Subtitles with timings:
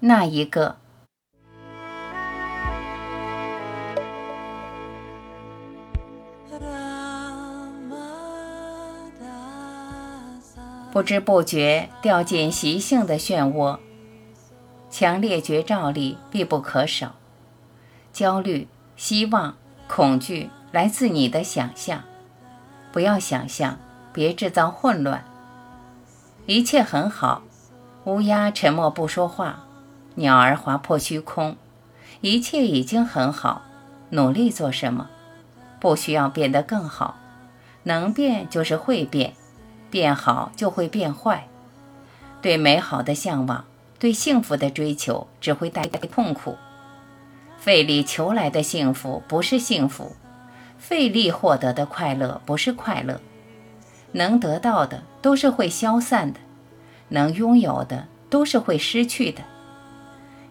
[0.00, 0.76] 那一个。
[10.92, 13.78] 不知不觉掉进习性的漩涡，
[14.90, 17.14] 强烈觉照力必不可少。
[18.12, 19.54] 焦虑、希望、
[19.86, 22.02] 恐惧来自你的想象，
[22.90, 23.78] 不要想象，
[24.12, 25.24] 别制造混乱。
[26.46, 27.42] 一切很好，
[28.06, 29.64] 乌鸦沉默不说话，
[30.16, 31.56] 鸟儿划破虚空，
[32.20, 33.62] 一切已经很好。
[34.10, 35.08] 努力做什么？
[35.78, 37.16] 不需要变得更好，
[37.84, 39.34] 能变就是会变。
[39.90, 41.48] 变好就会变坏，
[42.40, 43.64] 对美好的向往，
[43.98, 46.56] 对幸福的追求，只会带来痛苦。
[47.58, 50.14] 费力求来的幸福不是幸福，
[50.78, 53.20] 费力获得的快乐不是快乐。
[54.12, 56.38] 能得到的都是会消散的，
[57.08, 59.42] 能拥有的都是会失去的。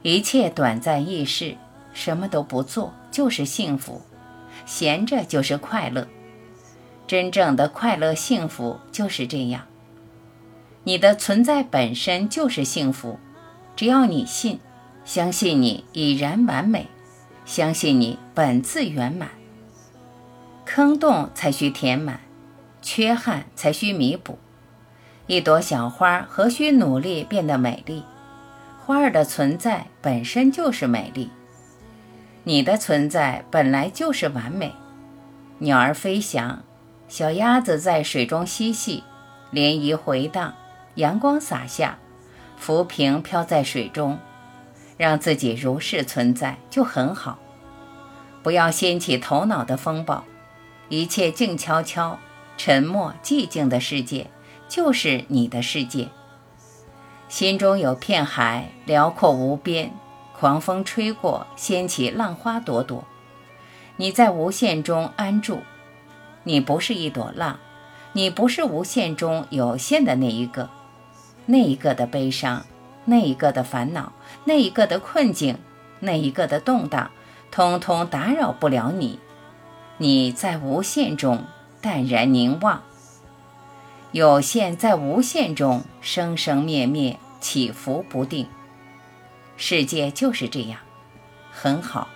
[0.02, 1.58] 一切短暂易逝，
[1.94, 4.02] 什么都不做就是幸福，
[4.66, 6.08] 闲着就是快乐。
[7.06, 9.64] 真正的快乐幸福就是这样。
[10.84, 13.20] 你的存在本身就是幸福，
[13.76, 14.60] 只要你信，
[15.04, 16.88] 相信你已然完美，
[17.46, 19.30] 相信你本自圆满。
[20.66, 22.22] 坑洞才需填满，
[22.82, 24.38] 缺憾才需弥补。
[25.28, 28.04] 一朵小花何须努力变得美丽？
[28.90, 31.30] 花儿的存在本身就是美丽。
[32.44, 34.74] 你的存在本来就是完美。
[35.60, 36.64] 鸟儿飞翔。
[37.08, 39.04] 小鸭子在水中嬉戏，
[39.54, 40.56] 涟漪回荡，
[40.96, 42.00] 阳光洒下，
[42.58, 44.18] 浮萍飘在水中，
[44.98, 47.38] 让自己如是存在就很好。
[48.42, 50.24] 不要掀起头脑的风暴，
[50.88, 52.18] 一切静悄悄、
[52.58, 54.32] 沉默、寂静的世界
[54.68, 56.10] 就是你的世界。
[57.30, 59.92] 心中有片海，辽阔无边，
[60.36, 63.06] 狂风吹过，掀起浪花朵朵。
[63.98, 65.60] 你在无限中安住。
[66.44, 67.60] 你不是一朵浪，
[68.14, 70.72] 你不是无限中有限的那一个，
[71.46, 72.66] 那一个的悲伤，
[73.06, 74.12] 那一个的烦恼，
[74.46, 75.60] 那一个的困境，
[76.00, 77.12] 那一个的动荡，
[77.52, 79.20] 通通打扰不了你。
[80.00, 81.44] 你在无限中
[81.80, 82.82] 淡然凝望，
[84.12, 88.48] 有限在无限中生生灭灭，起伏不定。
[89.56, 90.80] 世界就是这样，
[91.52, 92.08] 很好。